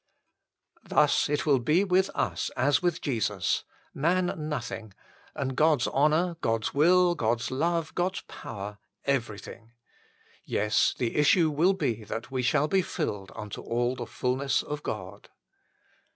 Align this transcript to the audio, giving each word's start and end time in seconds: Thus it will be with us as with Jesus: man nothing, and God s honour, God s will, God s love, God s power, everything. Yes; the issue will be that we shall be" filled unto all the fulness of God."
Thus 0.83 1.29
it 1.29 1.45
will 1.45 1.59
be 1.59 1.83
with 1.83 2.09
us 2.15 2.49
as 2.57 2.81
with 2.81 3.01
Jesus: 3.01 3.65
man 3.93 4.33
nothing, 4.49 4.93
and 5.35 5.55
God 5.55 5.81
s 5.81 5.87
honour, 5.89 6.37
God 6.41 6.63
s 6.63 6.73
will, 6.73 7.13
God 7.13 7.39
s 7.39 7.51
love, 7.51 7.93
God 7.93 8.15
s 8.15 8.23
power, 8.27 8.79
everything. 9.05 9.73
Yes; 10.43 10.95
the 10.97 11.17
issue 11.17 11.51
will 11.51 11.73
be 11.73 12.03
that 12.05 12.31
we 12.31 12.41
shall 12.41 12.67
be" 12.67 12.81
filled 12.97 13.31
unto 13.35 13.61
all 13.61 13.95
the 13.95 14.07
fulness 14.07 14.63
of 14.63 14.81
God." 14.81 15.29